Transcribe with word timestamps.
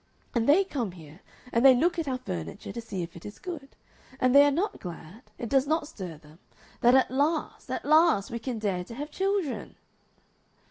And 0.33 0.49
they 0.49 0.63
come 0.63 0.93
here, 0.93 1.21
and 1.53 1.63
they 1.63 1.75
look 1.75 1.99
at 1.99 2.07
our 2.07 2.17
furniture 2.17 2.71
to 2.71 2.81
see 2.81 3.03
if 3.03 3.15
it 3.15 3.23
is 3.23 3.37
good; 3.37 3.75
and 4.19 4.33
they 4.33 4.43
are 4.45 4.49
not 4.49 4.79
glad, 4.79 5.21
it 5.37 5.47
does 5.47 5.67
not 5.67 5.87
stir 5.87 6.17
them, 6.17 6.39
that 6.79 6.95
at 6.95 7.11
last, 7.11 7.69
at 7.69 7.85
last 7.85 8.31
we 8.31 8.39
can 8.39 8.57
dare 8.57 8.83
to 8.85 8.95
have 8.95 9.11
children." 9.11 9.75